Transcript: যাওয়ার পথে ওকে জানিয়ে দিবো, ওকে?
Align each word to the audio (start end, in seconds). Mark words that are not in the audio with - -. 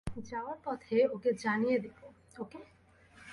যাওয়ার 0.29 0.57
পথে 0.63 0.97
ওকে 1.07 1.29
জানিয়ে 1.43 1.77
দিবো, 1.79 2.05
ওকে? 2.37 2.59